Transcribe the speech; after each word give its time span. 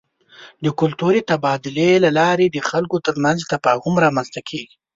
د 0.63 0.65
کلتوري 0.79 1.21
تبادلې 1.31 1.91
له 2.03 2.09
لارې 2.19 2.45
د 2.51 2.57
خلکو 2.69 2.97
ترمنځ 3.05 3.39
تفاهم 3.53 3.95
رامنځته 4.05 4.41
کېږي. 4.49 4.75